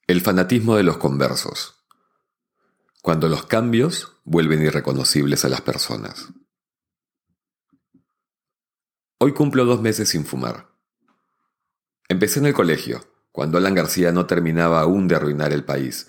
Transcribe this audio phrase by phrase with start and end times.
[0.06, 1.87] El fanatismo de los conversos.
[3.00, 6.28] Cuando los cambios vuelven irreconocibles a las personas.
[9.16, 10.69] Hoy cumplo dos meses sin fumar.
[12.09, 16.09] Empecé en el colegio, cuando Alan García no terminaba aún de arruinar el país.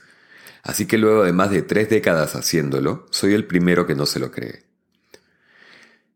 [0.61, 4.19] Así que luego de más de tres décadas haciéndolo, soy el primero que no se
[4.19, 4.65] lo cree.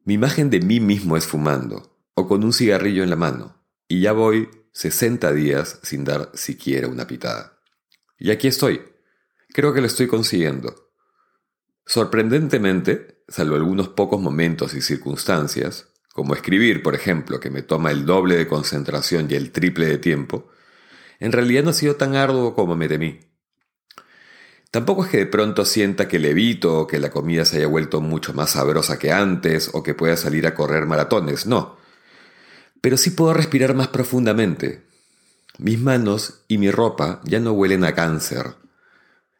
[0.04, 3.58] Mi imagen de mí mismo es fumando, o con un cigarrillo en la mano,
[3.88, 7.60] y ya voy 60 días sin dar siquiera una pitada.
[8.20, 8.82] Y aquí estoy.
[9.54, 10.92] Creo que lo estoy consiguiendo.
[11.86, 18.06] Sorprendentemente, salvo algunos pocos momentos y circunstancias, como escribir, por ejemplo, que me toma el
[18.06, 20.50] doble de concentración y el triple de tiempo,
[21.20, 23.20] en realidad no ha sido tan arduo como me temí.
[24.72, 28.34] Tampoco es que de pronto sienta que levito que la comida se haya vuelto mucho
[28.34, 31.78] más sabrosa que antes o que pueda salir a correr maratones, no.
[32.82, 34.86] Pero sí puedo respirar más profundamente.
[35.58, 38.56] Mis manos y mi ropa ya no huelen a cáncer.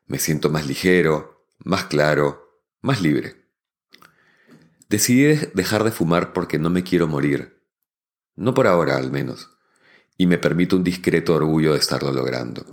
[0.08, 3.36] Me siento más ligero, más claro, más libre.
[4.90, 7.62] Decidí dejar de fumar porque no me quiero morir.
[8.36, 9.57] No por ahora, al menos
[10.18, 12.66] y me permito un discreto orgullo de estarlo logrando.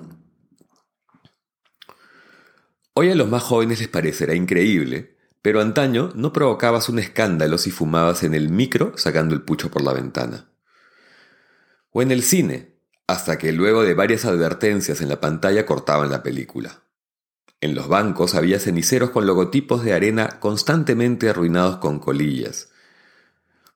[2.95, 7.71] Hoy a los más jóvenes les parecerá increíble, pero antaño no provocabas un escándalo si
[7.71, 10.49] fumabas en el micro sacando el pucho por la ventana.
[11.91, 16.23] O en el cine, hasta que luego de varias advertencias en la pantalla cortaban la
[16.23, 16.83] película.
[17.61, 22.71] En los bancos había ceniceros con logotipos de arena constantemente arruinados con colillas.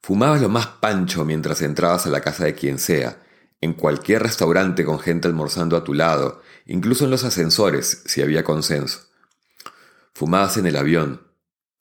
[0.01, 3.19] Fumabas lo más pancho mientras entrabas a la casa de quien sea,
[3.61, 8.45] en cualquier restaurante con gente almorzando a tu lado, incluso en los ascensores, si había
[8.45, 9.09] consenso.
[10.15, 11.27] Fumabas en el avión,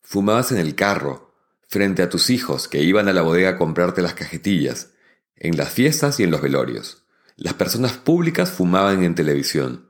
[0.02, 1.34] fumabas en el carro,
[1.68, 4.90] frente a tus hijos que iban a la bodega a comprarte las cajetillas,
[5.36, 7.04] en las fiestas y en los velorios.
[7.36, 9.88] Las personas públicas fumaban en televisión,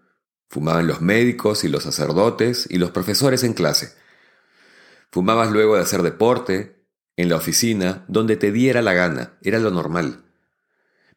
[0.48, 3.94] fumaban los médicos y los sacerdotes y los profesores en clase.
[5.10, 6.84] Fumabas luego de hacer deporte,
[7.16, 10.27] en la oficina, donde te diera la gana, era lo normal.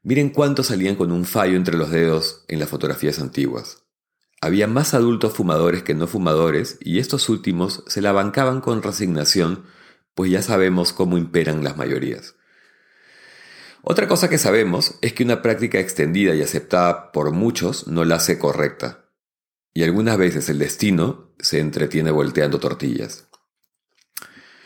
[0.03, 3.83] Miren cuántos salían con un fallo entre los dedos en las fotografías antiguas.
[4.41, 9.65] Había más adultos fumadores que no fumadores y estos últimos se la bancaban con resignación,
[10.15, 12.35] pues ya sabemos cómo imperan las mayorías.
[13.83, 18.15] Otra cosa que sabemos es que una práctica extendida y aceptada por muchos no la
[18.15, 19.05] hace correcta,
[19.73, 23.27] y algunas veces el destino se entretiene volteando tortillas.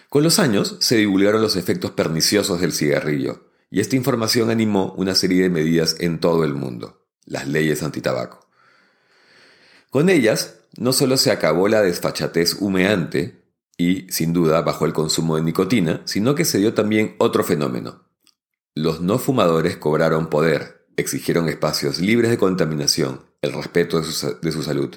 [0.10, 5.16] Con los años se divulgaron los efectos perniciosos del cigarrillo, y esta información animó una
[5.16, 8.48] serie de medidas en todo el mundo, las leyes antitabaco.
[9.90, 13.44] Con ellas, no solo se acabó la desfachatez humeante
[13.78, 18.04] y, sin duda, bajó el consumo de nicotina, sino que se dio también otro fenómeno.
[18.74, 24.52] Los no fumadores cobraron poder, exigieron espacios libres de contaminación, el respeto de su, de
[24.52, 24.96] su salud.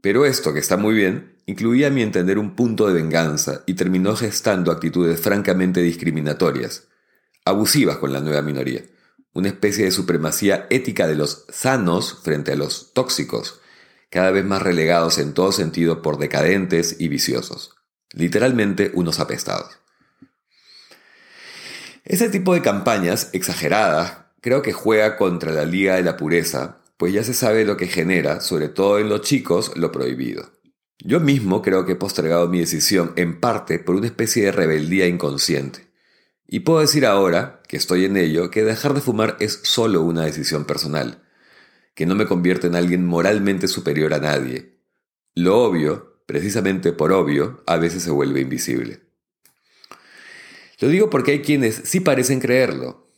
[0.00, 3.74] Pero esto, que está muy bien, incluía a mi entender un punto de venganza y
[3.74, 6.88] terminó gestando actitudes francamente discriminatorias,
[7.46, 8.82] abusivas con la nueva minoría,
[9.32, 13.60] una especie de supremacía ética de los sanos frente a los tóxicos,
[14.10, 17.74] cada vez más relegados en todo sentido por decadentes y viciosos,
[18.12, 19.78] literalmente unos apestados.
[22.04, 27.12] Ese tipo de campañas exageradas creo que juega contra la Liga de la Pureza, pues
[27.12, 30.52] ya se sabe lo que genera, sobre todo en los chicos, lo prohibido.
[30.98, 35.06] Yo mismo creo que he postergado mi decisión en parte por una especie de rebeldía
[35.06, 35.85] inconsciente.
[36.48, 40.24] Y puedo decir ahora, que estoy en ello, que dejar de fumar es solo una
[40.24, 41.22] decisión personal,
[41.94, 44.76] que no me convierte en alguien moralmente superior a nadie.
[45.34, 49.00] Lo obvio, precisamente por obvio, a veces se vuelve invisible.
[50.78, 53.08] Lo digo porque hay quienes sí parecen creerlo.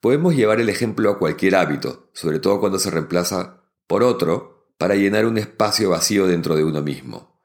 [0.00, 4.94] Podemos llevar el ejemplo a cualquier hábito, sobre todo cuando se reemplaza por otro, para
[4.94, 7.37] llenar un espacio vacío dentro de uno mismo.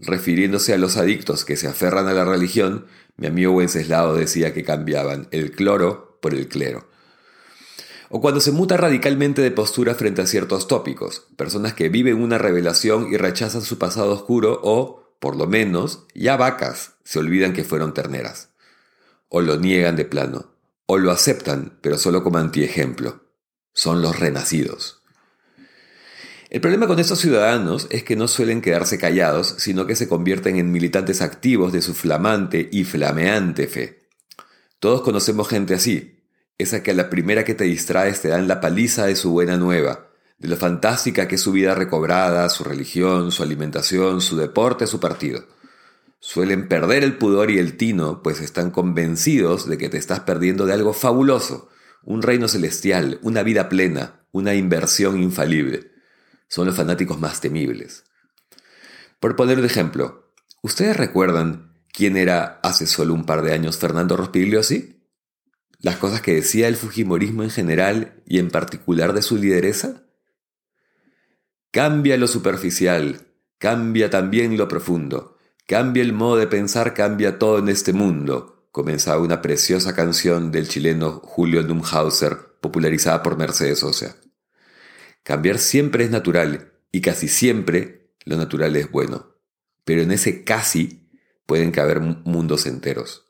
[0.00, 2.86] Refiriéndose a los adictos que se aferran a la religión,
[3.16, 6.88] mi amigo Wenceslao decía que cambiaban el cloro por el clero.
[8.08, 12.38] O cuando se muta radicalmente de postura frente a ciertos tópicos, personas que viven una
[12.38, 17.62] revelación y rechazan su pasado oscuro o, por lo menos, ya vacas, se olvidan que
[17.62, 18.48] fueron terneras.
[19.28, 20.50] O lo niegan de plano,
[20.86, 23.22] o lo aceptan, pero solo como antiejemplo.
[23.74, 24.99] Son los renacidos.
[26.50, 30.56] El problema con estos ciudadanos es que no suelen quedarse callados, sino que se convierten
[30.56, 34.00] en militantes activos de su flamante y flameante fe.
[34.80, 36.24] Todos conocemos gente así,
[36.58, 39.56] esa que a la primera que te distraes te dan la paliza de su buena
[39.56, 40.08] nueva,
[40.38, 44.98] de lo fantástica que es su vida recobrada, su religión, su alimentación, su deporte, su
[44.98, 45.44] partido.
[46.18, 50.66] Suelen perder el pudor y el tino, pues están convencidos de que te estás perdiendo
[50.66, 51.68] de algo fabuloso,
[52.02, 55.89] un reino celestial, una vida plena, una inversión infalible.
[56.50, 58.02] Son los fanáticos más temibles.
[59.20, 60.32] Por poner un ejemplo,
[60.62, 65.00] ¿ustedes recuerdan quién era hace solo un par de años Fernando Rospigliosi?
[65.78, 70.02] ¿Las cosas que decía el Fujimorismo en general y en particular de su lideresa?
[71.70, 75.38] Cambia lo superficial, cambia también lo profundo,
[75.68, 80.66] cambia el modo de pensar, cambia todo en este mundo, comenzaba una preciosa canción del
[80.66, 84.16] chileno Julio Numhauser, popularizada por Mercedes Sosa.
[85.22, 89.36] Cambiar siempre es natural y casi siempre lo natural es bueno,
[89.84, 91.08] pero en ese casi
[91.46, 93.26] pueden caber mundos enteros.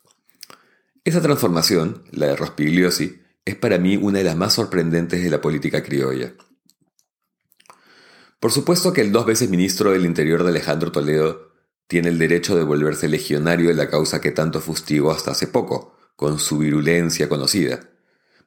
[1.05, 5.41] Esa transformación, la de Rospigliosi, es para mí una de las más sorprendentes de la
[5.41, 6.35] política criolla.
[8.39, 11.53] Por supuesto que el dos veces ministro del Interior de Alejandro Toledo
[11.87, 15.97] tiene el derecho de volverse legionario de la causa que tanto fustigó hasta hace poco,
[16.17, 17.81] con su virulencia conocida.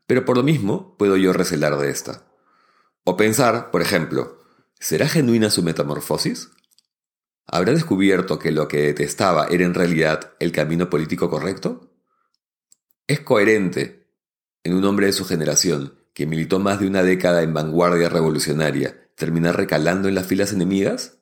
[0.07, 2.25] Pero por lo mismo puedo yo recelar de esta.
[3.03, 4.39] O pensar, por ejemplo,
[4.79, 6.49] ¿será genuina su metamorfosis?
[7.45, 11.91] ¿Habrá descubierto que lo que detestaba era en realidad el camino político correcto?
[13.07, 14.07] ¿Es coherente
[14.63, 19.09] en un hombre de su generación que militó más de una década en vanguardia revolucionaria
[19.15, 21.17] terminar recalando en las filas enemigas?